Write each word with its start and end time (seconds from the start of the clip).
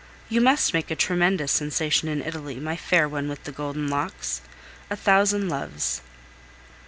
You 0.29 0.41
must 0.41 0.73
make 0.73 0.89
a 0.89 0.95
tremendous 0.95 1.51
sensation 1.51 2.07
in 2.07 2.23
Italy, 2.23 2.59
my 2.59 2.75
fair 2.75 3.07
one 3.07 3.29
with 3.29 3.43
the 3.43 3.51
golden 3.51 3.87
locks. 3.87 4.41
A 4.89 4.95
thousand 4.95 5.47
loves. 5.47 6.01